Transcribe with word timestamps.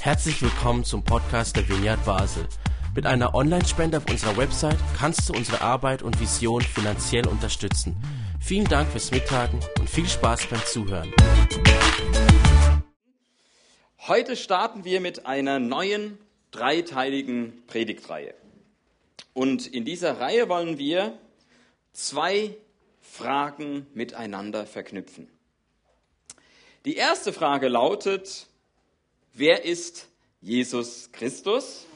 Herzlich 0.00 0.40
willkommen 0.40 0.84
zum 0.84 1.02
Podcast 1.02 1.56
der 1.56 1.68
Vineyard 1.68 2.04
Basel. 2.04 2.46
Mit 2.94 3.06
einer 3.06 3.34
Online-Spende 3.34 3.98
auf 3.98 4.08
unserer 4.08 4.36
Website 4.36 4.78
kannst 4.96 5.28
du 5.28 5.32
unsere 5.32 5.60
Arbeit 5.60 6.02
und 6.02 6.20
Vision 6.20 6.62
finanziell 6.62 7.26
unterstützen. 7.26 7.96
Vielen 8.40 8.66
Dank 8.66 8.88
fürs 8.90 9.10
Mittagen 9.10 9.60
und 9.78 9.90
viel 9.90 10.08
Spaß 10.08 10.46
beim 10.46 10.64
Zuhören. 10.64 11.12
Heute 14.06 14.36
starten 14.36 14.84
wir 14.84 15.00
mit 15.00 15.26
einer 15.26 15.58
neuen 15.58 16.18
dreiteiligen 16.52 17.66
Predigtreihe. 17.66 18.34
Und 19.34 19.66
in 19.66 19.84
dieser 19.84 20.20
Reihe 20.20 20.48
wollen 20.48 20.78
wir 20.78 21.18
zwei 21.92 22.56
Fragen 23.00 23.86
miteinander 23.94 24.64
verknüpfen. 24.64 25.28
Die 26.84 26.94
erste 26.94 27.32
Frage 27.32 27.66
lautet, 27.68 28.46
wer 29.36 29.64
ist 29.64 30.08
Jesus 30.40 31.10
Christus? 31.12 31.86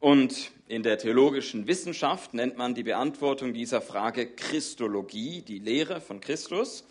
Und 0.00 0.50
in 0.66 0.82
der 0.82 0.98
theologischen 0.98 1.66
Wissenschaft 1.66 2.34
nennt 2.34 2.56
man 2.56 2.74
die 2.74 2.82
Beantwortung 2.82 3.52
dieser 3.52 3.80
Frage 3.80 4.34
Christologie, 4.34 5.42
die 5.42 5.58
Lehre 5.58 6.00
von 6.00 6.20
Christus. 6.20 6.84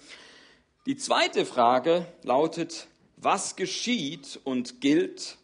Die 0.85 0.95
zweite 0.95 1.45
Frage 1.45 2.05
lautet, 2.23 2.87
was 3.17 3.55
geschieht 3.55 4.39
und 4.43 4.79
gilt 4.79 5.37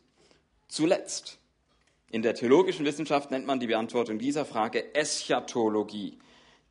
zuletzt? 0.68 1.38
In 2.12 2.22
der 2.22 2.36
theologischen 2.36 2.86
Wissenschaft 2.86 3.32
nennt 3.32 3.46
man 3.46 3.60
die 3.60 3.68
Beantwortung 3.68 4.20
dieser 4.20 4.46
Frage 4.46 4.94
Eschatologie, 4.94 6.20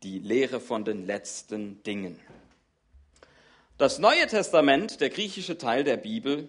die 0.02 0.18
Lehre 0.20 0.60
von 0.60 0.84
den 0.84 1.06
letzten 1.06 1.82
Dingen. 1.82 2.18
Das 3.76 3.98
Neue 3.98 4.26
Testament, 4.28 5.00
der 5.00 5.10
griechische 5.10 5.58
Teil 5.58 5.82
der 5.82 5.96
Bibel, 5.96 6.48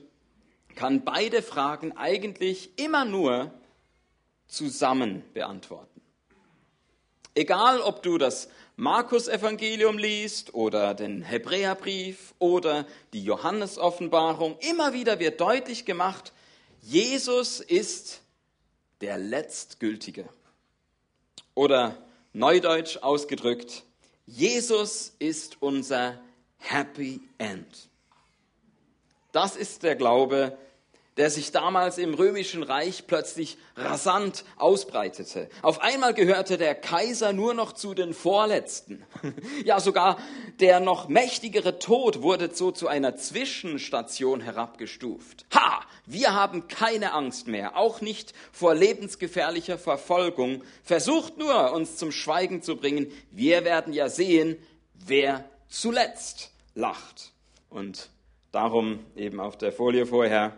kann 0.75 1.03
beide 1.03 1.41
Fragen 1.41 1.95
eigentlich 1.97 2.77
immer 2.77 3.05
nur 3.05 3.51
zusammen 4.47 5.23
beantworten. 5.33 6.01
Egal, 7.33 7.81
ob 7.81 8.01
du 8.01 8.17
das 8.17 8.49
Markus-Evangelium 8.77 9.97
liest 9.97 10.53
oder 10.53 10.93
den 10.93 11.21
Hebräerbrief 11.21 12.33
oder 12.39 12.85
die 13.13 13.23
Johannes-Offenbarung, 13.23 14.57
immer 14.59 14.93
wieder 14.93 15.19
wird 15.19 15.41
deutlich 15.41 15.85
gemacht, 15.85 16.33
Jesus 16.81 17.59
ist 17.59 18.21
der 19.01 19.17
Letztgültige. 19.17 20.29
Oder 21.55 21.97
neudeutsch 22.33 22.97
ausgedrückt, 22.97 23.83
Jesus 24.25 25.13
ist 25.19 25.61
unser 25.61 26.19
Happy 26.57 27.21
End. 27.37 27.89
Das 29.31 29.55
ist 29.55 29.83
der 29.83 29.95
Glaube, 29.95 30.57
der 31.17 31.29
sich 31.29 31.51
damals 31.51 31.97
im 31.97 32.13
römischen 32.13 32.63
Reich 32.63 33.07
plötzlich 33.07 33.57
rasant 33.77 34.43
ausbreitete. 34.57 35.49
Auf 35.61 35.81
einmal 35.81 36.13
gehörte 36.13 36.57
der 36.57 36.75
Kaiser 36.75 37.31
nur 37.31 37.53
noch 37.53 37.71
zu 37.71 37.93
den 37.93 38.13
Vorletzten. 38.13 39.03
Ja, 39.63 39.79
sogar 39.79 40.17
der 40.59 40.79
noch 40.79 41.07
mächtigere 41.07 41.79
Tod 41.79 42.21
wurde 42.21 42.53
so 42.53 42.71
zu 42.71 42.87
einer 42.87 43.15
Zwischenstation 43.15 44.41
herabgestuft. 44.41 45.45
Ha! 45.53 45.81
Wir 46.05 46.33
haben 46.33 46.67
keine 46.67 47.13
Angst 47.13 47.47
mehr, 47.47 47.77
auch 47.77 48.01
nicht 48.01 48.33
vor 48.51 48.75
lebensgefährlicher 48.75 49.77
Verfolgung. 49.79 50.61
Versucht 50.83 51.37
nur, 51.37 51.71
uns 51.73 51.97
zum 51.97 52.11
Schweigen 52.11 52.61
zu 52.61 52.75
bringen. 52.75 53.11
Wir 53.31 53.63
werden 53.65 53.91
ja 53.91 54.07
sehen, 54.09 54.57
wer 54.93 55.49
zuletzt 55.67 56.51
lacht. 56.75 57.31
Und 57.69 58.09
darum 58.51 58.99
eben 59.15 59.39
auf 59.39 59.57
der 59.57 59.71
Folie 59.71 60.05
vorher 60.05 60.53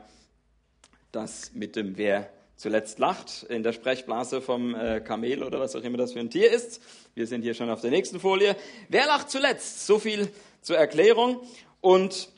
das 1.11 1.51
mit 1.53 1.75
dem 1.75 1.97
Wer 1.97 2.31
zuletzt 2.57 2.97
lacht 2.99 3.43
in 3.49 3.63
der 3.63 3.71
Sprechblase 3.71 4.41
vom 4.41 4.75
äh, 4.75 4.99
Kamel 4.99 5.43
oder 5.43 5.59
was 5.59 5.75
auch 5.75 5.83
immer 5.83 5.97
das 5.97 6.13
für 6.13 6.19
ein 6.19 6.29
Tier 6.29 6.51
ist. 6.51 6.81
Wir 7.13 7.27
sind 7.27 7.43
hier 7.43 7.53
schon 7.53 7.69
auf 7.69 7.81
der 7.81 7.91
nächsten 7.91 8.19
Folie. 8.19 8.55
Wer 8.89 9.05
lacht 9.05 9.29
zuletzt? 9.29 9.85
So 9.85 9.99
viel 9.99 10.27
zur 10.61 10.77
Erklärung. 10.77 11.39
Und 11.81 12.29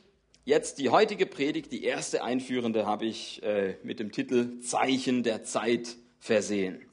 jetzt 0.44 0.78
die 0.78 0.90
heutige 0.90 1.25
Predigt, 1.25 1.72
die 1.72 1.84
erste 1.84 2.24
einführende, 2.24 2.85
habe 2.85 3.06
ich 3.06 3.41
äh, 3.44 3.78
mit 3.84 4.00
dem 4.00 4.12
Titel 4.12 4.59
Zeichen 4.59 5.24
der 5.24 5.44
Zeit 5.44 5.96
versehen. 6.19 6.86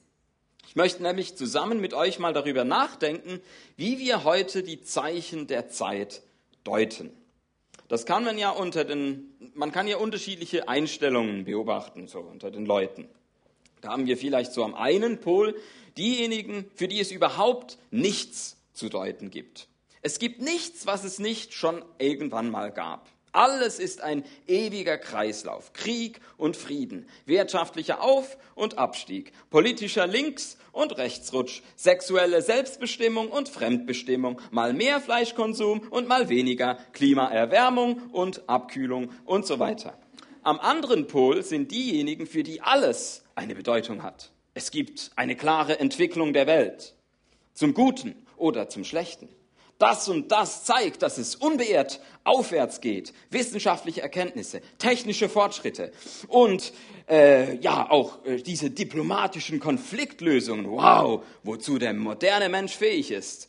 Ich 0.69 0.76
möchte 0.76 1.03
nämlich 1.03 1.37
zusammen 1.37 1.81
mit 1.81 1.94
euch 1.94 2.19
mal 2.19 2.32
darüber 2.32 2.64
nachdenken, 2.64 3.41
wie 3.76 3.98
wir 3.98 4.25
heute 4.25 4.62
die 4.62 4.82
Zeichen 4.82 5.47
der 5.47 5.69
Zeit 5.69 6.22
deuten. 6.64 7.10
Das 7.88 8.04
kann 8.04 8.24
man 8.24 8.36
ja 8.36 8.50
unter 8.50 8.84
den, 8.84 9.34
man 9.54 9.70
kann 9.72 9.86
ja 9.86 9.97
unterschiedliche 9.97 10.69
Einstellungen 10.69 11.44
beobachten, 11.44 12.08
so 12.08 12.20
unter 12.20 12.50
den 12.50 12.66
Leuten. 12.66 13.08
Da 13.80 13.91
haben 13.91 14.06
wir 14.06 14.16
vielleicht 14.16 14.52
so 14.52 14.64
am 14.64 14.74
einen 14.74 15.20
Pol 15.20 15.54
diejenigen, 15.96 16.69
für 16.75 16.88
die 16.88 17.00
es 17.00 17.12
überhaupt 17.12 17.78
nichts 17.91 18.56
zu 18.72 18.88
deuten 18.88 19.30
gibt. 19.30 19.69
Es 20.02 20.19
gibt 20.19 20.41
nichts, 20.41 20.86
was 20.86 21.04
es 21.04 21.19
nicht 21.19 21.54
schon 21.54 21.84
irgendwann 21.98 22.50
mal 22.50 22.72
gab. 22.72 23.08
Alles 23.36 23.78
ist 23.78 24.00
ein 24.00 24.24
ewiger 24.47 24.97
Kreislauf. 24.97 25.74
Krieg 25.74 26.20
und 26.38 26.56
Frieden, 26.56 27.06
wirtschaftlicher 27.26 28.02
Auf- 28.02 28.38
und 28.54 28.78
Abstieg, 28.78 29.30
politischer 29.50 30.06
Links- 30.06 30.56
und 30.72 30.97
Rechtsrutsch, 30.97 31.60
sexuelle 31.76 32.41
Selbstbestimmung 32.41 33.28
und 33.28 33.50
Fremdbestimmung, 33.50 34.41
mal 34.50 34.72
mehr 34.72 35.02
Fleischkonsum 35.02 35.80
und 35.91 36.08
mal 36.08 36.30
weniger, 36.30 36.78
Klimaerwärmung 36.94 38.10
und 38.10 38.48
Abkühlung 38.48 39.10
und 39.26 39.44
so 39.44 39.58
weiter. 39.58 39.98
Am 40.42 40.58
anderen 40.58 41.06
Pol 41.06 41.42
sind 41.42 41.72
diejenigen, 41.72 42.26
für 42.26 42.42
die 42.42 42.62
alles 42.62 43.22
eine 43.34 43.54
Bedeutung 43.54 44.02
hat. 44.02 44.30
Es 44.54 44.70
gibt 44.70 45.10
eine 45.14 45.36
klare 45.36 45.78
Entwicklung 45.78 46.32
der 46.32 46.46
Welt, 46.46 46.94
zum 47.52 47.75
Guten 47.75 48.14
oder 48.38 48.70
zum 48.70 48.82
Schlechten. 48.84 49.28
Das 49.78 50.09
und 50.09 50.32
das 50.32 50.64
zeigt, 50.64 51.03
dass 51.03 51.19
es 51.19 51.37
unbeirrt 51.37 52.00
aufwärts 52.25 52.81
geht. 52.81 53.12
Wissenschaftliche 53.31 54.00
Erkenntnisse, 54.00 54.62
technische 54.78 55.28
Fortschritte 55.28 55.92
und 56.28 56.72
äh, 57.09 57.56
ja 57.56 57.91
auch 57.91 58.25
äh, 58.25 58.37
diese 58.37 58.70
diplomatischen 58.70 59.60
Konfliktlösungen. 59.60 60.70
Wow, 60.70 61.25
wozu 61.42 61.78
der 61.78 61.92
moderne 61.92 62.48
Mensch 62.48 62.75
fähig 62.75 63.10
ist. 63.10 63.48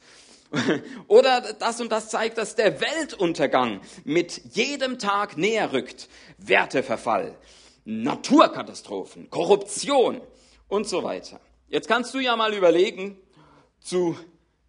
Oder 1.07 1.53
das 1.53 1.81
und 1.81 1.91
das 1.91 2.09
zeigt, 2.09 2.37
dass 2.37 2.55
der 2.55 2.79
Weltuntergang 2.79 3.81
mit 4.03 4.41
jedem 4.53 4.99
Tag 4.99 5.37
näher 5.37 5.73
rückt. 5.73 6.09
Werteverfall, 6.37 7.37
Naturkatastrophen, 7.85 9.29
Korruption 9.29 10.21
und 10.67 10.87
so 10.87 11.03
weiter. 11.03 11.39
Jetzt 11.69 11.87
kannst 11.87 12.13
du 12.13 12.19
ja 12.19 12.35
mal 12.35 12.53
überlegen, 12.53 13.17
zu 13.79 14.17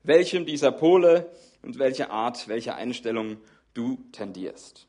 welchem 0.02 0.46
dieser 0.46 0.72
Pole 0.72 1.30
und 1.62 1.78
welche 1.78 2.10
Art, 2.10 2.48
welche 2.48 2.74
Einstellung 2.74 3.38
du 3.74 4.04
tendierst. 4.12 4.86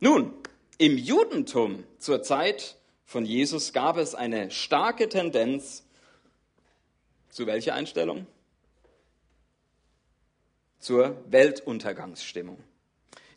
Nun, 0.00 0.34
im 0.78 0.98
Judentum 0.98 1.84
zur 1.98 2.22
Zeit 2.22 2.76
von 3.04 3.24
Jesus 3.24 3.72
gab 3.72 3.98
es 3.98 4.14
eine 4.14 4.50
starke 4.50 5.08
Tendenz 5.08 5.84
zu 7.32 7.46
welcher 7.46 7.74
Einstellung? 7.74 8.26
Zur 10.78 11.16
Weltuntergangsstimmung. 11.28 12.58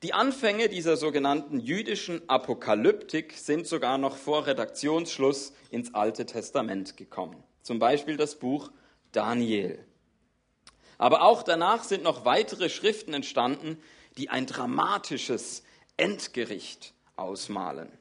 Die 0.03 0.13
Anfänge 0.13 0.69
dieser 0.69 0.97
sogenannten 0.97 1.59
jüdischen 1.59 2.27
Apokalyptik 2.29 3.33
sind 3.33 3.65
sogar 3.65 3.97
noch 3.97 4.17
vor 4.17 4.47
Redaktionsschluss 4.47 5.53
ins 5.71 5.93
Alte 5.93 6.25
Testament 6.25 6.97
gekommen. 6.97 7.41
Zum 7.61 7.79
Beispiel 7.79 8.17
das 8.17 8.35
Buch 8.35 8.71
Daniel. 9.11 9.83
Aber 10.97 11.23
auch 11.23 11.43
danach 11.43 11.83
sind 11.83 12.03
noch 12.03 12.25
weitere 12.25 12.69
Schriften 12.69 13.13
entstanden, 13.13 13.81
die 14.17 14.29
ein 14.29 14.45
dramatisches 14.45 15.63
Endgericht 15.97 16.93
ausmalen. 17.15 17.91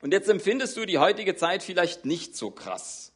Und 0.00 0.12
jetzt 0.12 0.28
empfindest 0.28 0.76
du 0.76 0.84
die 0.84 0.98
heutige 0.98 1.34
Zeit 1.36 1.62
vielleicht 1.62 2.04
nicht 2.04 2.36
so 2.36 2.50
krass. 2.50 3.12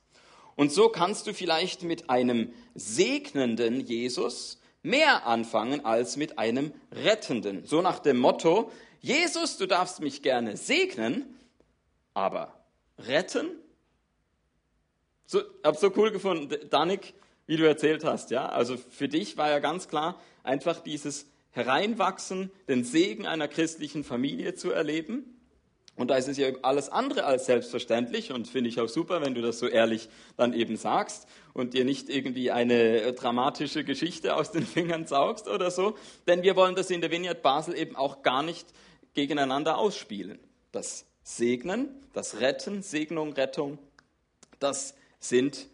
Und 0.57 0.73
so 0.73 0.89
kannst 0.89 1.27
du 1.27 1.35
vielleicht 1.35 1.83
mit 1.83 2.11
einem 2.11 2.53
segnenden 2.75 3.81
Jesus 3.81 4.59
mehr 4.83 5.27
anfangen 5.27 5.85
als 5.85 6.17
mit 6.17 6.39
einem 6.39 6.73
rettenden. 6.91 7.65
So 7.67 7.83
nach 7.83 7.99
dem 7.99 8.19
Motto, 8.19 8.73
Jesus, 9.01 9.57
du 9.57 9.67
darfst 9.67 10.01
mich 10.01 10.23
gerne 10.23 10.57
segnen, 10.57 11.39
aber 12.15 12.59
retten? 12.99 13.51
So, 15.27 15.43
hab 15.63 15.77
so 15.77 15.93
cool 15.95 16.11
gefunden, 16.11 16.69
Danik, 16.71 17.15
wie 17.49 17.57
du 17.57 17.67
erzählt 17.67 18.05
hast, 18.05 18.31
ja. 18.31 18.47
Also 18.47 18.77
für 18.77 19.09
dich 19.09 19.37
war 19.37 19.51
ja 19.51 19.59
ganz 19.59 19.89
klar, 19.89 20.21
einfach 20.45 20.79
dieses 20.81 21.27
Hereinwachsen, 21.51 22.53
den 22.69 22.85
Segen 22.85 23.27
einer 23.27 23.49
christlichen 23.49 24.05
Familie 24.05 24.55
zu 24.55 24.71
erleben. 24.71 25.25
Und 25.97 26.09
da 26.09 26.17
ist 26.17 26.29
es 26.29 26.37
ja 26.37 26.49
alles 26.63 26.91
andere 26.91 27.25
als 27.25 27.47
selbstverständlich 27.47 28.31
und 28.31 28.47
finde 28.47 28.69
ich 28.69 28.79
auch 28.81 28.89
super, 28.89 29.21
wenn 29.21 29.35
du 29.35 29.43
das 29.43 29.59
so 29.59 29.67
ehrlich 29.67 30.09
dann 30.37 30.53
eben 30.53 30.77
sagst 30.77 31.27
und 31.55 31.75
dir 31.75 31.85
nicht 31.85 32.09
irgendwie 32.09 32.53
eine 32.53 33.13
dramatische 33.15 33.83
Geschichte 33.83 34.37
aus 34.37 34.53
den 34.53 34.65
Fingern 34.67 35.07
saugst 35.07 35.49
oder 35.49 35.73
so. 35.73 35.97
Denn 36.29 36.43
wir 36.43 36.55
wollen 36.55 36.77
das 36.77 36.91
in 36.91 37.01
der 37.01 37.11
Vineyard 37.11 37.43
Basel 37.43 37.77
eben 37.77 37.97
auch 37.97 38.23
gar 38.23 38.43
nicht 38.45 38.69
gegeneinander 39.15 39.79
ausspielen. 39.79 40.39
Das 40.71 41.07
Segnen, 41.25 41.89
das 42.13 42.41
Retten, 42.41 42.83
Segnung, 42.83 43.33
Rettung, 43.33 43.79
das 44.61 44.95
sind 45.19 45.67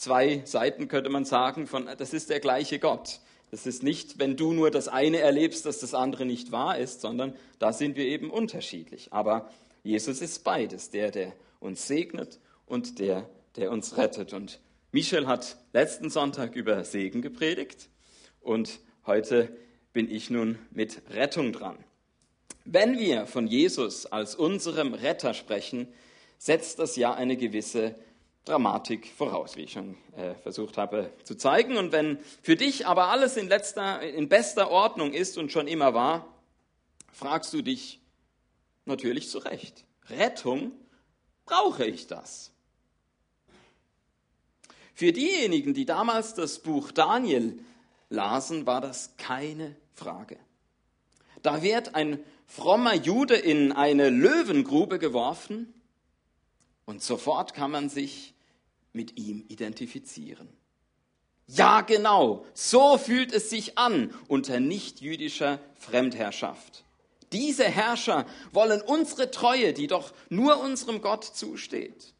zwei 0.00 0.40
Seiten, 0.46 0.88
könnte 0.88 1.10
man 1.10 1.26
sagen, 1.26 1.66
von, 1.66 1.88
das 1.98 2.14
ist 2.14 2.30
der 2.30 2.40
gleiche 2.40 2.78
Gott. 2.78 3.20
Das 3.50 3.66
ist 3.66 3.82
nicht, 3.82 4.18
wenn 4.18 4.36
du 4.36 4.52
nur 4.52 4.70
das 4.70 4.88
eine 4.88 5.18
erlebst, 5.18 5.66
dass 5.66 5.80
das 5.80 5.92
andere 5.92 6.24
nicht 6.24 6.52
wahr 6.52 6.78
ist, 6.78 7.02
sondern 7.02 7.34
da 7.58 7.72
sind 7.72 7.96
wir 7.96 8.06
eben 8.06 8.30
unterschiedlich. 8.30 9.12
Aber 9.12 9.50
Jesus 9.82 10.22
ist 10.22 10.42
beides, 10.42 10.88
der, 10.90 11.10
der 11.10 11.34
uns 11.58 11.86
segnet 11.86 12.38
und 12.64 12.98
der, 12.98 13.28
der 13.56 13.70
uns 13.70 13.98
rettet. 13.98 14.32
Und 14.32 14.60
Michel 14.90 15.26
hat 15.26 15.58
letzten 15.74 16.08
Sonntag 16.08 16.56
über 16.56 16.82
Segen 16.84 17.20
gepredigt 17.20 17.90
und 18.40 18.80
heute 19.04 19.54
bin 19.92 20.10
ich 20.10 20.30
nun 20.30 20.58
mit 20.70 21.02
Rettung 21.10 21.52
dran. 21.52 21.76
Wenn 22.64 22.98
wir 22.98 23.26
von 23.26 23.46
Jesus 23.46 24.06
als 24.06 24.34
unserem 24.34 24.94
Retter 24.94 25.34
sprechen, 25.34 25.88
setzt 26.38 26.78
das 26.78 26.96
ja 26.96 27.12
eine 27.12 27.36
gewisse 27.36 27.96
Dramatik 28.44 29.12
voraus, 29.16 29.56
wie 29.56 29.62
ich 29.62 29.72
schon 29.72 29.96
äh, 30.16 30.34
versucht 30.34 30.78
habe 30.78 31.12
zu 31.24 31.36
zeigen. 31.36 31.76
Und 31.76 31.92
wenn 31.92 32.18
für 32.42 32.56
dich 32.56 32.86
aber 32.86 33.08
alles 33.08 33.36
in, 33.36 33.48
letzter, 33.48 34.00
in 34.02 34.28
bester 34.28 34.70
Ordnung 34.70 35.12
ist 35.12 35.36
und 35.38 35.52
schon 35.52 35.68
immer 35.68 35.94
war, 35.94 36.26
fragst 37.12 37.52
du 37.52 37.62
dich 37.62 38.00
natürlich 38.86 39.28
zu 39.28 39.38
Recht. 39.38 39.84
Rettung, 40.08 40.72
brauche 41.44 41.84
ich 41.84 42.06
das? 42.06 42.52
Für 44.94 45.12
diejenigen, 45.12 45.74
die 45.74 45.86
damals 45.86 46.34
das 46.34 46.58
Buch 46.58 46.92
Daniel 46.92 47.58
lasen, 48.08 48.66
war 48.66 48.80
das 48.80 49.16
keine 49.16 49.76
Frage. 49.94 50.38
Da 51.42 51.62
wird 51.62 51.94
ein 51.94 52.22
frommer 52.46 52.94
Jude 52.94 53.36
in 53.36 53.72
eine 53.72 54.10
Löwengrube 54.10 54.98
geworfen 54.98 55.72
und 56.90 57.02
sofort 57.02 57.54
kann 57.54 57.70
man 57.70 57.88
sich 57.88 58.34
mit 58.92 59.16
ihm 59.16 59.44
identifizieren. 59.48 60.48
Ja, 61.46 61.80
genau, 61.80 62.44
so 62.52 62.98
fühlt 62.98 63.32
es 63.32 63.48
sich 63.48 63.78
an 63.78 64.12
unter 64.28 64.60
nichtjüdischer 64.60 65.60
Fremdherrschaft. 65.76 66.84
Diese 67.32 67.64
Herrscher 67.64 68.26
wollen 68.52 68.82
unsere 68.82 69.30
Treue, 69.30 69.72
die 69.72 69.86
doch 69.86 70.12
nur 70.28 70.60
unserem 70.60 71.00
Gott 71.00 71.24
zusteht. 71.24 72.12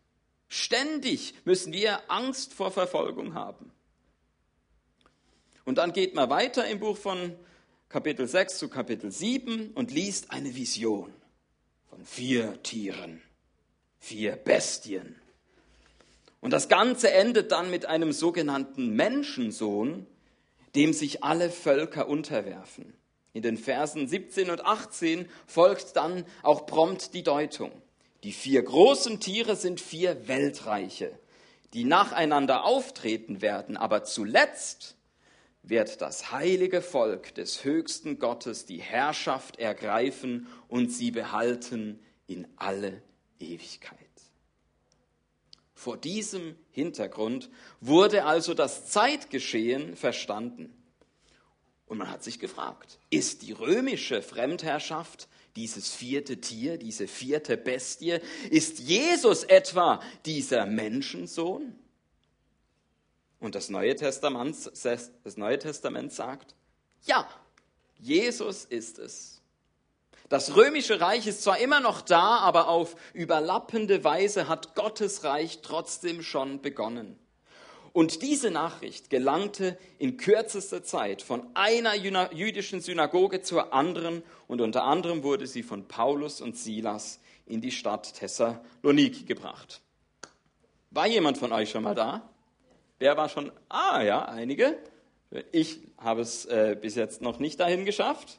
Ständig 0.48 1.34
müssen 1.44 1.72
wir 1.72 2.08
Angst 2.08 2.54
vor 2.54 2.70
Verfolgung 2.70 3.34
haben. 3.34 3.72
Und 5.64 5.78
dann 5.78 5.92
geht 5.92 6.14
man 6.14 6.30
weiter 6.30 6.66
im 6.66 6.78
Buch 6.78 6.96
von 6.96 7.36
Kapitel 7.88 8.26
6 8.26 8.58
zu 8.58 8.68
Kapitel 8.68 9.10
7 9.10 9.72
und 9.74 9.90
liest 9.90 10.30
eine 10.30 10.54
Vision 10.54 11.12
von 11.88 12.04
vier 12.04 12.62
Tieren 12.62 13.20
vier 14.00 14.32
Bestien. 14.32 15.14
Und 16.40 16.52
das 16.52 16.68
Ganze 16.68 17.12
endet 17.12 17.52
dann 17.52 17.70
mit 17.70 17.86
einem 17.86 18.12
sogenannten 18.12 18.96
Menschensohn, 18.96 20.06
dem 20.74 20.92
sich 20.92 21.22
alle 21.22 21.50
Völker 21.50 22.08
unterwerfen. 22.08 22.94
In 23.32 23.42
den 23.42 23.58
Versen 23.58 24.08
17 24.08 24.50
und 24.50 24.64
18 24.64 25.28
folgt 25.46 25.96
dann 25.96 26.24
auch 26.42 26.66
prompt 26.66 27.14
die 27.14 27.22
Deutung. 27.22 27.70
Die 28.24 28.32
vier 28.32 28.62
großen 28.62 29.20
Tiere 29.20 29.54
sind 29.54 29.80
vier 29.80 30.26
Weltreiche, 30.28 31.12
die 31.72 31.84
nacheinander 31.84 32.64
auftreten 32.64 33.40
werden, 33.40 33.76
aber 33.76 34.02
zuletzt 34.04 34.96
wird 35.62 36.00
das 36.00 36.32
heilige 36.32 36.82
Volk 36.82 37.34
des 37.34 37.64
höchsten 37.64 38.18
Gottes 38.18 38.66
die 38.66 38.80
Herrschaft 38.80 39.58
ergreifen 39.58 40.48
und 40.68 40.90
sie 40.90 41.10
behalten 41.10 42.00
in 42.26 42.46
alle 42.56 43.02
Ewigkeit. 43.40 43.98
Vor 45.74 45.96
diesem 45.96 46.56
Hintergrund 46.70 47.48
wurde 47.80 48.24
also 48.24 48.52
das 48.54 48.86
Zeitgeschehen 48.86 49.96
verstanden. 49.96 50.76
Und 51.86 51.98
man 51.98 52.10
hat 52.10 52.22
sich 52.22 52.38
gefragt, 52.38 52.98
ist 53.08 53.42
die 53.42 53.52
römische 53.52 54.22
Fremdherrschaft 54.22 55.28
dieses 55.56 55.92
vierte 55.92 56.40
Tier, 56.40 56.78
diese 56.78 57.08
vierte 57.08 57.56
Bestie, 57.56 58.20
ist 58.50 58.78
Jesus 58.78 59.42
etwa 59.44 60.00
dieser 60.24 60.66
Menschensohn? 60.66 61.76
Und 63.40 63.54
das 63.54 63.70
Neue 63.70 63.96
Testament, 63.96 64.70
das 64.84 65.36
Neue 65.36 65.58
Testament 65.58 66.12
sagt, 66.12 66.54
ja, 67.06 67.28
Jesus 67.98 68.66
ist 68.66 68.98
es. 68.98 69.39
Das 70.30 70.54
römische 70.54 71.00
Reich 71.00 71.26
ist 71.26 71.42
zwar 71.42 71.58
immer 71.58 71.80
noch 71.80 72.02
da, 72.02 72.36
aber 72.36 72.68
auf 72.68 72.94
überlappende 73.14 74.04
Weise 74.04 74.46
hat 74.46 74.76
Gottes 74.76 75.24
Reich 75.24 75.58
trotzdem 75.60 76.22
schon 76.22 76.62
begonnen. 76.62 77.18
Und 77.92 78.22
diese 78.22 78.52
Nachricht 78.52 79.10
gelangte 79.10 79.76
in 79.98 80.18
kürzester 80.18 80.84
Zeit 80.84 81.20
von 81.22 81.44
einer 81.54 81.96
jüdischen 81.96 82.80
Synagoge 82.80 83.42
zur 83.42 83.74
anderen 83.74 84.22
und 84.46 84.60
unter 84.60 84.84
anderem 84.84 85.24
wurde 85.24 85.48
sie 85.48 85.64
von 85.64 85.88
Paulus 85.88 86.40
und 86.40 86.56
Silas 86.56 87.18
in 87.46 87.60
die 87.60 87.72
Stadt 87.72 88.14
Thessaloniki 88.14 89.24
gebracht. 89.24 89.80
War 90.92 91.08
jemand 91.08 91.38
von 91.38 91.52
euch 91.52 91.70
schon 91.70 91.82
mal 91.82 91.96
da? 91.96 92.22
Wer 93.00 93.16
war 93.16 93.28
schon? 93.28 93.50
Ah 93.68 94.00
ja, 94.02 94.26
einige. 94.26 94.78
Ich 95.50 95.80
habe 95.98 96.20
es 96.20 96.46
äh, 96.46 96.76
bis 96.80 96.94
jetzt 96.94 97.20
noch 97.20 97.40
nicht 97.40 97.58
dahin 97.58 97.84
geschafft. 97.84 98.38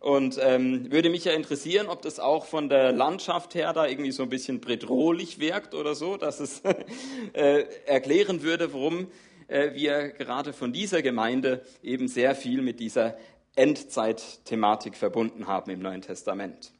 Und 0.00 0.38
ähm, 0.40 0.92
würde 0.92 1.10
mich 1.10 1.24
ja 1.24 1.32
interessieren, 1.32 1.88
ob 1.88 2.02
das 2.02 2.20
auch 2.20 2.46
von 2.46 2.68
der 2.68 2.92
Landschaft 2.92 3.54
her 3.56 3.72
da 3.72 3.86
irgendwie 3.86 4.12
so 4.12 4.22
ein 4.22 4.28
bisschen 4.28 4.60
bedrohlich 4.60 5.40
wirkt 5.40 5.74
oder 5.74 5.94
so, 5.96 6.16
dass 6.16 6.38
es 6.38 6.62
äh, 7.32 7.64
erklären 7.84 8.42
würde, 8.42 8.72
warum 8.72 9.08
äh, 9.48 9.74
wir 9.74 10.10
gerade 10.10 10.52
von 10.52 10.72
dieser 10.72 11.02
Gemeinde 11.02 11.62
eben 11.82 12.06
sehr 12.06 12.36
viel 12.36 12.62
mit 12.62 12.78
dieser 12.78 13.16
Endzeit-Thematik 13.56 14.96
verbunden 14.96 15.48
haben 15.48 15.70
im 15.72 15.80
Neuen 15.80 16.02
Testament. 16.02 16.70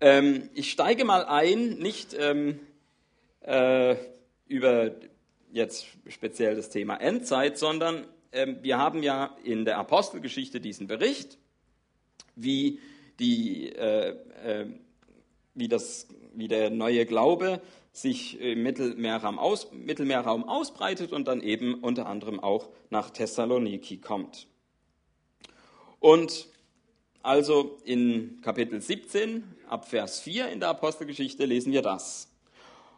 Ähm, 0.00 0.48
ich 0.54 0.70
steige 0.70 1.04
mal 1.04 1.24
ein, 1.24 1.70
nicht 1.78 2.14
ähm, 2.16 2.60
äh, 3.40 3.96
über 4.46 4.92
jetzt 5.50 5.86
speziell 6.08 6.54
das 6.54 6.70
Thema 6.70 6.96
Endzeit, 6.96 7.58
sondern 7.58 8.06
ähm, 8.30 8.58
wir 8.62 8.78
haben 8.78 9.02
ja 9.02 9.36
in 9.42 9.64
der 9.64 9.78
Apostelgeschichte 9.78 10.60
diesen 10.60 10.86
Bericht 10.86 11.36
wie, 12.36 12.78
die, 13.18 13.70
äh, 13.70 14.16
äh, 14.44 14.66
wie, 15.54 15.68
das, 15.68 16.08
wie 16.34 16.48
der 16.48 16.70
neue 16.70 17.06
Glaube 17.06 17.60
sich 17.92 18.40
im 18.40 18.62
Mittelmeerraum, 18.62 19.38
aus, 19.38 19.72
Mittelmeerraum 19.72 20.44
ausbreitet 20.44 21.12
und 21.12 21.26
dann 21.26 21.40
eben 21.40 21.74
unter 21.74 22.06
anderem 22.06 22.40
auch 22.40 22.68
nach 22.88 23.10
Thessaloniki 23.10 23.98
kommt. 23.98 24.46
Und 25.98 26.48
also 27.22 27.78
in 27.84 28.40
Kapitel 28.42 28.80
17 28.80 29.44
ab 29.68 29.88
Vers 29.88 30.20
4 30.20 30.48
in 30.48 30.60
der 30.60 30.70
Apostelgeschichte 30.70 31.44
lesen 31.44 31.72
wir 31.72 31.82
das. 31.82 32.28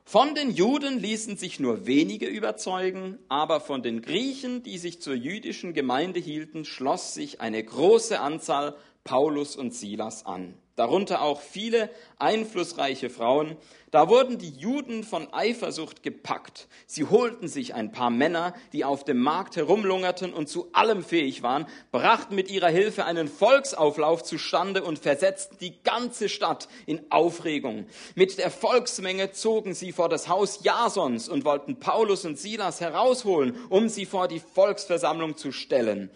Von 0.04 0.34
den 0.34 0.50
Juden 0.50 0.98
ließen 0.98 1.36
sich 1.36 1.60
nur 1.60 1.86
wenige 1.86 2.26
überzeugen, 2.26 3.18
aber 3.28 3.60
von 3.60 3.82
den 3.82 4.02
Griechen, 4.02 4.62
die 4.62 4.78
sich 4.78 5.00
zur 5.00 5.14
jüdischen 5.14 5.74
Gemeinde 5.74 6.20
hielten, 6.20 6.64
schloss 6.64 7.14
sich 7.14 7.40
eine 7.40 7.62
große 7.62 8.20
Anzahl 8.20 8.76
Paulus 9.04 9.56
und 9.56 9.74
Silas 9.74 10.26
an. 10.26 10.54
Darunter 10.74 11.20
auch 11.20 11.42
viele 11.42 11.90
einflussreiche 12.18 13.10
Frauen. 13.10 13.56
Da 13.90 14.08
wurden 14.08 14.38
die 14.38 14.48
Juden 14.48 15.04
von 15.04 15.30
Eifersucht 15.34 16.02
gepackt. 16.02 16.66
Sie 16.86 17.04
holten 17.04 17.46
sich 17.46 17.74
ein 17.74 17.92
paar 17.92 18.08
Männer, 18.08 18.54
die 18.72 18.86
auf 18.86 19.04
dem 19.04 19.18
Markt 19.18 19.56
herumlungerten 19.56 20.32
und 20.32 20.48
zu 20.48 20.70
allem 20.72 21.04
fähig 21.04 21.42
waren, 21.42 21.66
brachten 21.90 22.34
mit 22.34 22.50
ihrer 22.50 22.70
Hilfe 22.70 23.04
einen 23.04 23.28
Volksauflauf 23.28 24.22
zustande 24.22 24.82
und 24.82 24.98
versetzten 24.98 25.58
die 25.58 25.82
ganze 25.82 26.30
Stadt 26.30 26.68
in 26.86 27.02
Aufregung. 27.10 27.86
Mit 28.14 28.38
der 28.38 28.50
Volksmenge 28.50 29.32
zogen 29.32 29.74
sie 29.74 29.92
vor 29.92 30.08
das 30.08 30.28
Haus 30.28 30.60
Jasons 30.62 31.28
und 31.28 31.44
wollten 31.44 31.80
Paulus 31.80 32.24
und 32.24 32.38
Silas 32.38 32.80
herausholen, 32.80 33.58
um 33.68 33.90
sie 33.90 34.06
vor 34.06 34.26
die 34.26 34.40
Volksversammlung 34.40 35.36
zu 35.36 35.52
stellen. 35.52 36.08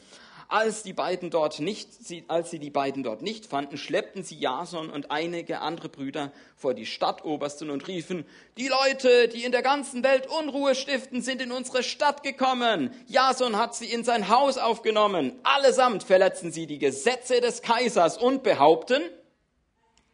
Als, 0.48 0.84
die 0.84 0.92
beiden 0.92 1.30
dort 1.30 1.58
nicht, 1.58 1.88
als 2.28 2.50
sie 2.50 2.60
die 2.60 2.70
beiden 2.70 3.02
dort 3.02 3.20
nicht 3.20 3.46
fanden, 3.46 3.76
schleppten 3.76 4.22
sie 4.22 4.36
Jason 4.36 4.90
und 4.90 5.10
einige 5.10 5.60
andere 5.60 5.88
Brüder 5.88 6.32
vor 6.56 6.72
die 6.72 6.86
Stadtobersten 6.86 7.68
und 7.68 7.88
riefen, 7.88 8.24
die 8.56 8.68
Leute, 8.68 9.26
die 9.28 9.44
in 9.44 9.50
der 9.50 9.62
ganzen 9.62 10.04
Welt 10.04 10.28
Unruhe 10.28 10.76
stiften, 10.76 11.20
sind 11.20 11.42
in 11.42 11.50
unsere 11.50 11.82
Stadt 11.82 12.22
gekommen. 12.22 12.94
Jason 13.08 13.56
hat 13.56 13.74
sie 13.74 13.90
in 13.90 14.04
sein 14.04 14.28
Haus 14.28 14.56
aufgenommen. 14.56 15.32
Allesamt 15.42 16.04
verletzen 16.04 16.52
sie 16.52 16.66
die 16.66 16.78
Gesetze 16.78 17.40
des 17.40 17.62
Kaisers 17.62 18.16
und 18.16 18.44
behaupten, 18.44 19.02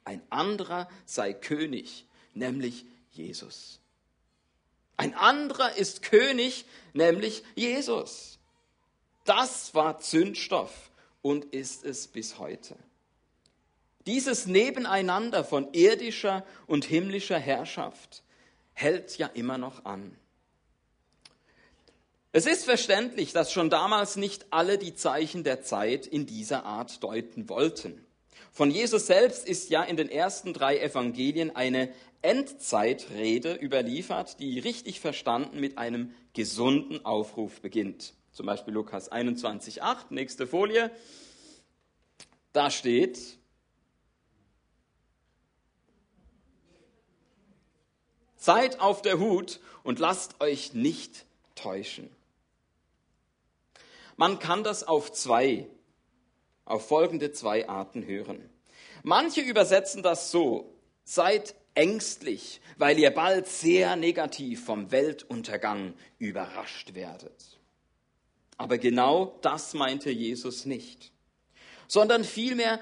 ein 0.05 0.23
anderer 0.31 0.89
sei 1.05 1.33
König, 1.33 2.07
nämlich 2.35 2.87
Jesus. 3.12 3.81
Ein 4.97 5.15
anderer 5.15 5.77
ist 5.77 6.03
König, 6.03 6.65
nämlich 6.93 7.45
Jesus. 7.55 8.39
Das 9.25 9.75
war 9.75 10.00
Zündstoff 10.00 10.91
und 11.23 11.45
ist 11.47 11.85
es 11.85 12.09
bis 12.09 12.38
heute. 12.38 12.76
Dieses 14.07 14.47
Nebeneinander 14.47 15.45
von 15.45 15.73
irdischer 15.73 16.45
und 16.67 16.85
himmlischer 16.85 17.38
Herrschaft 17.38 18.23
hält 18.73 19.17
ja 19.19 19.29
immer 19.29 19.59
noch 19.59 19.85
an. 19.85 20.17
Es 22.33 22.47
ist 22.47 22.64
verständlich, 22.64 23.33
dass 23.33 23.52
schon 23.52 23.71
damals 23.71 24.17
nicht 24.17 24.47
alle 24.50 24.79
die 24.79 24.95
Zeichen 24.95 25.45
der 25.45 25.62
Zeit 25.62 26.07
in 26.07 26.26
dieser 26.26 26.64
Art 26.64 27.02
deuten 27.02 27.49
wollten. 27.49 28.05
Von 28.50 28.71
Jesus 28.71 29.07
selbst 29.07 29.47
ist 29.47 29.71
ja 29.71 29.83
in 29.83 29.97
den 29.97 30.09
ersten 30.09 30.52
drei 30.52 30.79
Evangelien 30.79 31.55
eine 31.55 31.93
Endzeitrede 32.23 33.55
überliefert, 33.55 34.41
die 34.41 34.59
richtig 34.59 35.00
verstanden 35.00 35.61
mit 35.61 35.79
einem 35.79 36.14
gesunden 36.33 37.05
Aufruf 37.05 37.61
beginnt. 37.61 38.14
Zum 38.33 38.47
Beispiel 38.47 38.75
Lukas 38.75 39.12
21,8, 39.12 40.07
nächste 40.11 40.47
Folie. 40.47 40.91
Da 42.53 42.71
steht, 42.71 43.39
Seid 48.43 48.81
auf 48.81 49.03
der 49.03 49.21
Hut 49.21 49.61
und 49.85 50.01
lasst 50.01 50.41
euch 50.41 50.75
nicht 50.75 51.27
täuschen. 51.55 52.11
Man 54.17 54.41
kann 54.41 54.65
das 54.65 54.83
auf 54.83 55.12
zwei, 55.12 55.69
auf 56.65 56.89
folgende 56.89 57.31
zwei 57.31 57.69
Arten 57.69 58.05
hören. 58.05 58.51
Manche 59.05 59.43
übersetzen 59.43 60.03
das 60.03 60.33
so, 60.33 60.75
seid 61.05 61.55
ängstlich, 61.75 62.61
weil 62.79 62.99
ihr 62.99 63.12
bald 63.12 63.47
sehr 63.47 63.95
negativ 63.95 64.65
vom 64.65 64.91
Weltuntergang 64.91 65.95
überrascht 66.19 66.95
werdet. 66.95 67.62
Aber 68.59 68.78
genau 68.78 69.38
das 69.42 69.75
meinte 69.75 70.11
Jesus 70.11 70.66
nicht, 70.66 71.12
sondern 71.88 72.25
vielmehr 72.25 72.80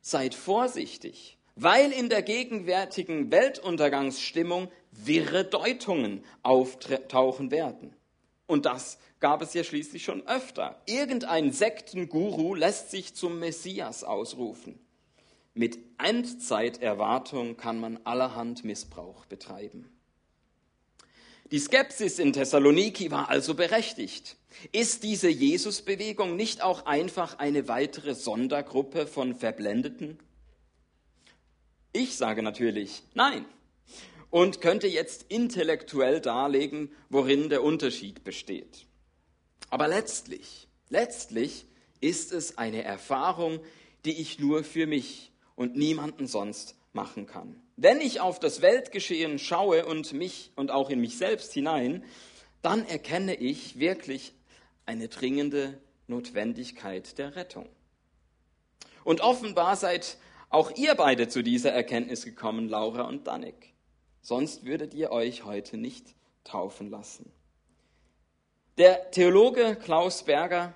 seid 0.00 0.34
vorsichtig, 0.34 1.38
weil 1.56 1.92
in 1.92 2.08
der 2.08 2.22
gegenwärtigen 2.22 3.30
Weltuntergangsstimmung 3.30 4.70
wirre 4.92 5.44
Deutungen 5.44 6.24
auftauchen 6.42 7.50
werden. 7.50 7.94
Und 8.46 8.66
das 8.66 8.98
gab 9.20 9.42
es 9.42 9.54
ja 9.54 9.62
schließlich 9.62 10.02
schon 10.02 10.26
öfter. 10.26 10.80
Irgendein 10.86 11.52
Sektenguru 11.52 12.54
lässt 12.54 12.90
sich 12.90 13.14
zum 13.14 13.38
Messias 13.38 14.02
ausrufen. 14.02 14.78
Mit 15.54 15.78
Endzeiterwartung 15.98 17.56
kann 17.56 17.78
man 17.78 18.00
allerhand 18.04 18.64
Missbrauch 18.64 19.26
betreiben. 19.26 19.88
Die 21.50 21.58
Skepsis 21.58 22.20
in 22.20 22.32
Thessaloniki 22.32 23.10
war 23.10 23.28
also 23.28 23.54
berechtigt. 23.54 24.36
Ist 24.70 25.02
diese 25.02 25.28
Jesusbewegung 25.28 26.36
nicht 26.36 26.62
auch 26.62 26.86
einfach 26.86 27.38
eine 27.38 27.66
weitere 27.66 28.14
Sondergruppe 28.14 29.06
von 29.06 29.34
Verblendeten? 29.34 30.18
Ich 31.92 32.16
sage 32.16 32.42
natürlich 32.42 33.02
nein 33.14 33.44
und 34.30 34.60
könnte 34.60 34.86
jetzt 34.86 35.26
intellektuell 35.28 36.20
darlegen, 36.20 36.92
worin 37.08 37.48
der 37.48 37.64
Unterschied 37.64 38.22
besteht. 38.22 38.86
Aber 39.70 39.88
letztlich, 39.88 40.68
letztlich 40.88 41.66
ist 42.00 42.32
es 42.32 42.58
eine 42.58 42.84
Erfahrung, 42.84 43.58
die 44.04 44.20
ich 44.20 44.38
nur 44.38 44.62
für 44.62 44.86
mich 44.86 45.32
und 45.56 45.76
niemanden 45.76 46.28
sonst 46.28 46.76
machen 46.92 47.26
kann. 47.26 47.60
Wenn 47.76 48.00
ich 48.00 48.20
auf 48.20 48.38
das 48.40 48.62
Weltgeschehen 48.62 49.38
schaue 49.38 49.86
und 49.86 50.12
mich 50.12 50.52
und 50.56 50.70
auch 50.70 50.90
in 50.90 51.00
mich 51.00 51.16
selbst 51.16 51.52
hinein, 51.52 52.04
dann 52.62 52.86
erkenne 52.86 53.34
ich 53.34 53.78
wirklich 53.78 54.34
eine 54.86 55.08
dringende 55.08 55.78
Notwendigkeit 56.08 57.16
der 57.18 57.36
Rettung. 57.36 57.68
Und 59.04 59.20
offenbar 59.20 59.76
seid 59.76 60.18
auch 60.50 60.76
ihr 60.76 60.94
beide 60.94 61.28
zu 61.28 61.42
dieser 61.42 61.70
Erkenntnis 61.72 62.24
gekommen, 62.24 62.68
Laura 62.68 63.02
und 63.02 63.26
Danik. 63.26 63.72
Sonst 64.20 64.64
würdet 64.64 64.92
ihr 64.94 65.12
euch 65.12 65.44
heute 65.44 65.76
nicht 65.76 66.14
taufen 66.44 66.90
lassen. 66.90 67.32
Der 68.78 69.10
Theologe 69.10 69.76
Klaus 69.76 70.24
Berger 70.24 70.74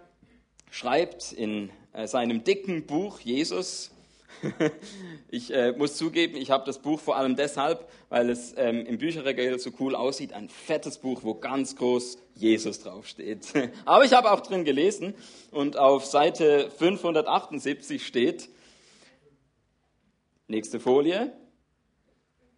schreibt 0.70 1.32
in 1.32 1.70
äh, 1.92 2.06
seinem 2.06 2.44
dicken 2.44 2.86
Buch 2.86 3.20
Jesus, 3.20 3.90
ich 5.30 5.52
äh, 5.52 5.72
muss 5.72 5.96
zugeben, 5.96 6.36
ich 6.36 6.50
habe 6.50 6.64
das 6.66 6.78
Buch 6.78 7.00
vor 7.00 7.16
allem 7.16 7.36
deshalb, 7.36 7.88
weil 8.08 8.30
es 8.30 8.54
ähm, 8.56 8.84
im 8.86 8.98
Bücherregal 8.98 9.58
so 9.58 9.70
cool 9.80 9.94
aussieht. 9.94 10.32
Ein 10.32 10.48
fettes 10.48 10.98
Buch, 10.98 11.20
wo 11.22 11.34
ganz 11.34 11.76
groß 11.76 12.18
Jesus 12.34 12.80
draufsteht. 12.80 13.52
Aber 13.84 14.04
ich 14.04 14.12
habe 14.12 14.30
auch 14.30 14.40
drin 14.40 14.64
gelesen 14.64 15.14
und 15.50 15.76
auf 15.76 16.04
Seite 16.06 16.70
578 16.78 18.06
steht, 18.06 18.48
Nächste 20.46 20.78
Folie. 20.78 21.32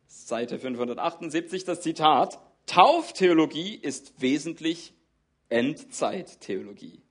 Seite 0.08 0.58
578, 0.58 1.64
das 1.64 1.82
Zitat. 1.82 2.38
Tauftheologie 2.66 3.76
ist 3.76 4.20
wesentlich 4.20 4.92
Endzeittheologie. 5.48 7.05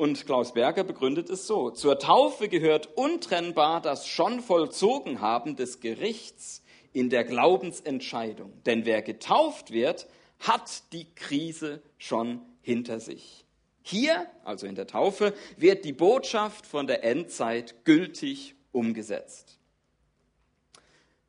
Und 0.00 0.24
Klaus 0.24 0.54
Berger 0.54 0.82
begründet 0.82 1.28
es 1.28 1.46
so. 1.46 1.68
Zur 1.68 1.98
Taufe 1.98 2.48
gehört 2.48 2.88
untrennbar 2.96 3.82
das 3.82 4.08
schon 4.08 4.40
vollzogen 4.40 5.20
haben 5.20 5.56
des 5.56 5.80
Gerichts 5.80 6.62
in 6.94 7.10
der 7.10 7.22
Glaubensentscheidung. 7.22 8.50
Denn 8.64 8.86
wer 8.86 9.02
getauft 9.02 9.72
wird, 9.72 10.06
hat 10.38 10.90
die 10.94 11.14
Krise 11.14 11.82
schon 11.98 12.40
hinter 12.62 12.98
sich. 12.98 13.44
Hier, 13.82 14.26
also 14.42 14.66
in 14.66 14.74
der 14.74 14.86
Taufe, 14.86 15.34
wird 15.58 15.84
die 15.84 15.92
Botschaft 15.92 16.64
von 16.64 16.86
der 16.86 17.04
Endzeit 17.04 17.84
gültig 17.84 18.54
umgesetzt. 18.72 19.58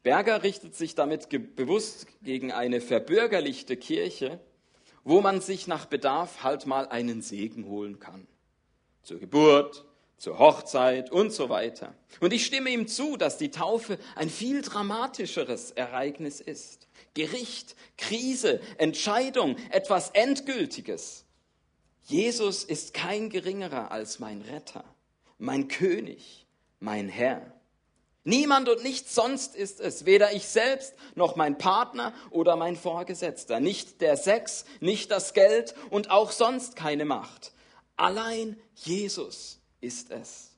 Berger 0.01 0.44
richtet 0.44 0.75
sich 0.75 0.96
damit 0.96 1.28
bewusst 1.58 2.08
gegen 2.24 2.54
eine 2.54 2.80
verbürgerlichte 2.80 3.75
Kirche, 3.75 4.40
wo 5.04 5.20
man 5.20 5.42
sich 5.42 5.68
nach 5.68 5.88
Bedarf 5.88 6.42
halt 6.42 6.68
mal 6.68 6.88
einen 6.88 7.22
Segen 7.22 7.66
holen 7.66 8.00
kann. 8.00 8.28
Zur 9.03 9.20
Geburt, 9.20 9.86
zur 10.17 10.38
Hochzeit 10.38 11.12
und 11.12 11.34
so 11.34 11.50
weiter. 11.50 11.96
Und 12.20 12.31
ich 12.31 12.46
stimme 12.46 12.70
ihm 12.70 12.88
zu, 12.88 13.17
dass 13.17 13.39
die 13.39 13.50
Taufe 13.50 13.98
ein 14.15 14.29
viel 14.29 14.62
dramatischeres 14.62 15.72
Ereignis 15.72 16.39
ist. 16.39 16.88
Gericht, 17.15 17.75
Krise, 17.98 18.62
Entscheidung, 18.77 19.55
etwas 19.72 20.12
Endgültiges. 20.12 21.25
Jesus 22.03 22.63
ist 22.63 22.93
kein 22.93 23.29
geringerer 23.29 23.91
als 23.91 24.20
mein 24.20 24.41
Retter, 24.41 24.84
mein 25.39 25.67
König, 25.67 26.46
mein 26.79 27.10
Herr. 27.10 27.53
Niemand 28.24 28.70
und 28.70 28.84
nichts 28.84 29.15
sonst 29.15 29.55
ist 29.55 29.79
es, 29.79 30.05
weder 30.05 30.34
ich 30.34 30.46
selbst 30.46 30.93
noch 31.15 31.36
mein 31.36 31.58
Partner 31.58 32.13
oder 32.29 32.55
mein 32.55 32.75
Vorgesetzter, 32.75 33.60
nicht 33.60 34.01
der 34.01 34.15
Sex, 34.15 34.65
nicht 34.79 35.10
das 35.10 35.34
Geld 35.34 35.74
und 35.89 36.12
auch 36.12 36.29
sonst 36.29 36.75
keine 36.75 37.05
Macht. 37.05 37.53
Allein 38.01 38.58
Jesus 38.74 39.60
ist 39.79 40.10
es. 40.10 40.50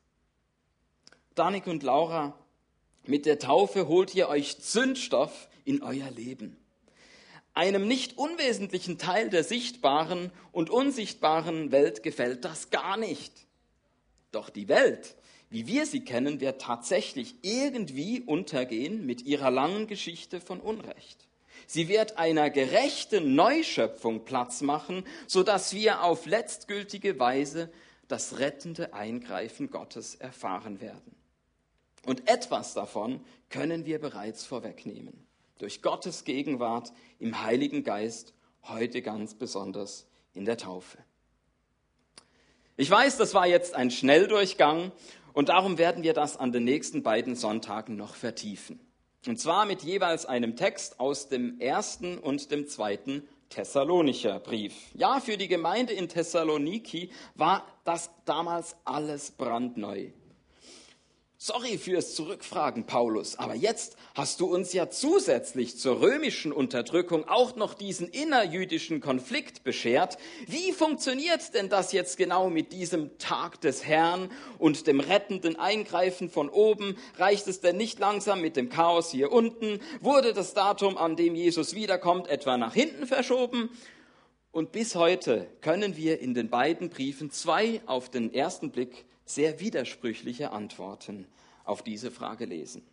Danik 1.35 1.67
und 1.67 1.83
Laura, 1.83 2.39
mit 3.05 3.25
der 3.25 3.37
Taufe 3.37 3.89
holt 3.89 4.15
ihr 4.15 4.29
euch 4.29 4.61
Zündstoff 4.61 5.49
in 5.65 5.83
euer 5.83 6.09
Leben. 6.09 6.55
Einem 7.53 7.85
nicht 7.85 8.17
unwesentlichen 8.17 8.97
Teil 8.97 9.29
der 9.29 9.43
sichtbaren 9.43 10.31
und 10.53 10.69
unsichtbaren 10.69 11.73
Welt 11.73 12.01
gefällt 12.01 12.45
das 12.45 12.69
gar 12.69 12.95
nicht. 12.95 13.45
Doch 14.31 14.49
die 14.49 14.69
Welt, 14.69 15.17
wie 15.49 15.67
wir 15.67 15.85
sie 15.85 16.05
kennen, 16.05 16.39
wird 16.39 16.61
tatsächlich 16.61 17.35
irgendwie 17.41 18.21
untergehen 18.21 19.05
mit 19.05 19.23
ihrer 19.23 19.51
langen 19.51 19.87
Geschichte 19.87 20.39
von 20.39 20.61
Unrecht. 20.61 21.27
Sie 21.73 21.87
wird 21.87 22.19
einer 22.19 22.51
gerechten 22.51 23.33
Neuschöpfung 23.33 24.25
Platz 24.25 24.61
machen, 24.61 25.03
sodass 25.25 25.73
wir 25.73 26.03
auf 26.03 26.27
letztgültige 26.27 27.17
Weise 27.19 27.71
das 28.07 28.37
rettende 28.37 28.93
Eingreifen 28.93 29.71
Gottes 29.71 30.13
erfahren 30.13 30.81
werden. 30.81 31.15
Und 32.05 32.29
etwas 32.29 32.75
davon 32.75 33.25
können 33.49 33.87
wir 33.87 33.99
bereits 33.99 34.45
vorwegnehmen. 34.45 35.25
Durch 35.57 35.81
Gottes 35.81 36.25
Gegenwart 36.25 36.93
im 37.17 37.41
Heiligen 37.41 37.83
Geist, 37.83 38.35
heute 38.65 39.01
ganz 39.01 39.33
besonders 39.33 40.05
in 40.35 40.45
der 40.45 40.57
Taufe. 40.57 40.99
Ich 42.77 42.91
weiß, 42.91 43.17
das 43.17 43.33
war 43.33 43.47
jetzt 43.47 43.73
ein 43.73 43.89
Schnelldurchgang 43.89 44.91
und 45.33 45.49
darum 45.49 45.79
werden 45.79 46.03
wir 46.03 46.13
das 46.13 46.37
an 46.37 46.51
den 46.51 46.65
nächsten 46.65 47.01
beiden 47.01 47.35
Sonntagen 47.35 47.95
noch 47.95 48.13
vertiefen. 48.13 48.79
Und 49.27 49.39
zwar 49.39 49.65
mit 49.65 49.83
jeweils 49.83 50.25
einem 50.25 50.55
Text 50.55 50.99
aus 50.99 51.29
dem 51.29 51.59
ersten 51.59 52.17
und 52.17 52.51
dem 52.51 52.67
zweiten 52.67 53.27
Thessalonicher 53.49 54.39
Brief. 54.39 54.73
Ja, 54.95 55.19
für 55.19 55.37
die 55.37 55.47
Gemeinde 55.47 55.93
in 55.93 56.09
Thessaloniki 56.09 57.09
war 57.35 57.65
das 57.85 58.09
damals 58.25 58.75
alles 58.83 59.31
brandneu. 59.31 60.09
Sorry 61.45 61.77
fürs 61.77 62.15
Zurückfragen, 62.15 62.85
Paulus, 62.85 63.35
aber 63.35 63.53
jetzt 63.53 63.97
hast 64.15 64.39
du 64.39 64.45
uns 64.45 64.71
ja 64.71 64.89
zusätzlich 64.89 65.77
zur 65.77 65.99
römischen 65.99 66.53
Unterdrückung 66.53 67.27
auch 67.27 67.57
noch 67.57 67.73
diesen 67.73 68.07
innerjüdischen 68.07 69.01
Konflikt 69.01 69.65
beschert. 69.65 70.17
Wie 70.47 70.71
funktioniert 70.71 71.53
denn 71.53 71.67
das 71.67 71.91
jetzt 71.91 72.15
genau 72.15 72.49
mit 72.49 72.71
diesem 72.71 73.17
Tag 73.17 73.59
des 73.59 73.83
Herrn 73.85 74.31
und 74.57 74.87
dem 74.87 75.01
rettenden 75.01 75.59
Eingreifen 75.59 76.29
von 76.29 76.47
oben? 76.47 76.95
Reicht 77.17 77.45
es 77.49 77.59
denn 77.59 77.75
nicht 77.75 77.99
langsam 77.99 78.39
mit 78.39 78.55
dem 78.55 78.69
Chaos 78.69 79.11
hier 79.11 79.29
unten? 79.29 79.81
Wurde 79.99 80.31
das 80.31 80.53
Datum, 80.53 80.97
an 80.97 81.17
dem 81.17 81.35
Jesus 81.35 81.75
wiederkommt, 81.75 82.29
etwa 82.29 82.55
nach 82.55 82.73
hinten 82.73 83.05
verschoben? 83.05 83.69
Und 84.53 84.71
bis 84.71 84.95
heute 84.95 85.47
können 85.59 85.97
wir 85.97 86.21
in 86.21 86.35
den 86.35 86.49
beiden 86.49 86.89
Briefen 86.89 87.31
zwei 87.31 87.81
auf 87.85 88.07
den 88.07 88.33
ersten 88.33 88.71
Blick 88.71 89.03
sehr 89.25 89.59
widersprüchliche 89.59 90.51
Antworten 90.51 91.27
auf 91.63 91.81
diese 91.81 92.11
Frage 92.11 92.45
lesen. 92.45 92.85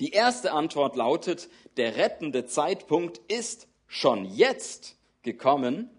Die 0.00 0.12
erste 0.12 0.52
Antwort 0.52 0.96
lautet, 0.96 1.48
der 1.76 1.96
rettende 1.96 2.46
Zeitpunkt 2.46 3.18
ist 3.30 3.68
schon 3.86 4.24
jetzt 4.24 4.96
gekommen. 5.22 5.90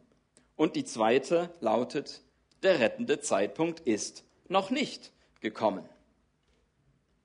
Und 0.56 0.76
die 0.76 0.86
zweite 0.86 1.54
lautet, 1.60 2.22
der 2.64 2.80
rettende 2.80 3.20
Zeitpunkt 3.20 3.80
ist 3.82 4.24
noch 4.48 4.70
nicht 4.70 5.12
gekommen. 5.40 5.88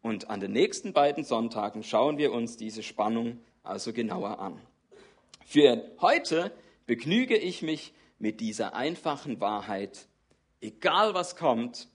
Und 0.03 0.31
an 0.31 0.41
den 0.41 0.53
nächsten 0.53 0.93
beiden 0.93 1.25
Sonntagen 1.25 1.83
schauen 1.83 2.19
wir 2.19 2.33
uns 2.33 2.57
diese 2.57 2.83
Spannung 2.83 3.41
also 3.63 3.93
genauer 3.93 4.39
an. 4.39 4.61
Für 5.45 5.91
heute 6.01 6.53
begnüge 6.87 7.37
ich 7.37 7.63
mich 7.63 7.93
mit 8.19 8.41
dieser 8.41 8.75
einfachen 8.75 9.41
Wahrheit, 9.41 10.07
egal 10.61 11.15
was 11.15 11.37
kommt, 11.37 11.89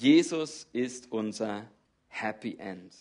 Jesus 0.00 0.66
ist 0.72 1.12
unser 1.12 1.70
Happy 2.08 2.56
End. 2.58 2.94